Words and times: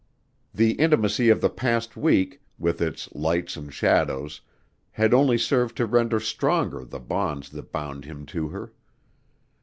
The 0.51 0.71
intimacy 0.79 1.29
of 1.29 1.41
the 1.41 1.49
past 1.51 1.95
week, 1.95 2.41
with 2.57 2.81
its 2.81 3.13
lights 3.13 3.55
and 3.55 3.71
shadows, 3.71 4.41
had 4.89 5.13
only 5.13 5.37
served 5.37 5.77
to 5.77 5.85
render 5.85 6.19
stronger 6.19 6.83
the 6.83 6.99
bonds 6.99 7.51
that 7.51 7.71
bound 7.71 8.05
him 8.05 8.25
to 8.25 8.47
her. 8.49 8.73